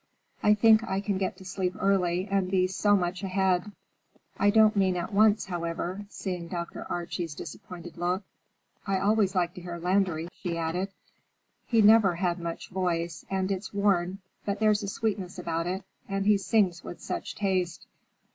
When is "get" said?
1.19-1.37